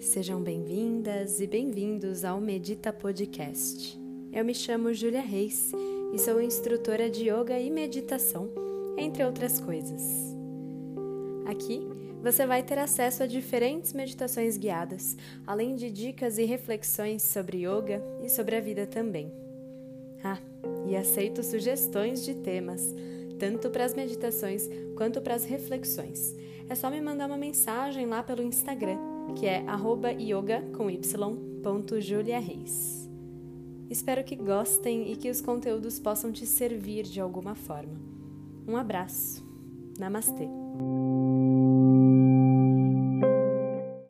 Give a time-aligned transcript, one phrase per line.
[0.00, 4.00] Sejam bem-vindas e bem-vindos ao Medita Podcast.
[4.32, 5.70] Eu me chamo Julia Reis
[6.14, 8.48] e sou instrutora de yoga e meditação,
[8.96, 10.02] entre outras coisas.
[11.44, 11.86] Aqui
[12.22, 15.14] você vai ter acesso a diferentes meditações guiadas,
[15.46, 19.30] além de dicas e reflexões sobre yoga e sobre a vida também.
[20.24, 20.38] Ah,
[20.88, 22.94] e aceito sugestões de temas,
[23.38, 26.34] tanto para as meditações quanto para as reflexões.
[26.68, 28.98] É só me mandar uma mensagem lá pelo Instagram,
[29.38, 29.64] que é
[30.18, 30.64] yoga.
[33.88, 38.00] Espero que gostem e que os conteúdos possam te servir de alguma forma.
[38.66, 39.44] Um abraço.
[39.98, 40.48] Namastê.